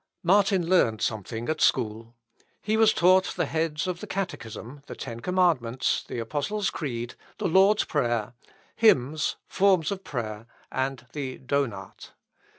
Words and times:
Martin 0.23 0.67
learned 0.67 0.99
something 0.99 1.47
at 1.47 1.61
school. 1.61 2.15
He 2.59 2.75
was 2.75 2.91
taught 2.91 3.35
the 3.35 3.45
heads 3.45 3.85
of 3.85 3.99
the 3.99 4.07
Catechism, 4.07 4.81
the 4.87 4.95
Ten 4.95 5.19
Commandments, 5.19 6.03
the 6.07 6.17
Apostles' 6.17 6.71
Creed, 6.71 7.13
the 7.37 7.47
Lord's 7.47 7.83
Prayer, 7.83 8.33
hymns, 8.75 9.35
forms 9.45 9.91
of 9.91 10.03
prayer, 10.03 10.47
and 10.71 11.05
the 11.13 11.37
Donat. 11.37 12.13